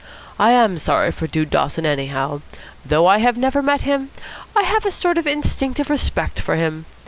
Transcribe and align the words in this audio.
I 0.39 0.53
am 0.53 0.79
sorry 0.79 1.11
for 1.11 1.27
Dude 1.27 1.51
Dawson, 1.51 1.85
anyhow. 1.85 2.41
Though 2.83 3.05
I 3.05 3.19
have 3.19 3.37
never 3.37 3.61
met 3.61 3.83
him, 3.83 4.09
I 4.55 4.63
have 4.63 4.83
a 4.83 4.89
sort 4.89 5.19
of 5.19 5.27
instinctive 5.27 5.91
respect 5.91 6.39
for 6.39 6.55
him. 6.55 6.85